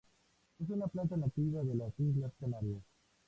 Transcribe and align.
Es 0.57 0.67
una 0.71 0.87
planta 0.87 1.15
nativa 1.15 1.61
de 1.61 1.75
las 1.75 1.93
Islas 1.99 2.31
Canarias. 2.39 2.81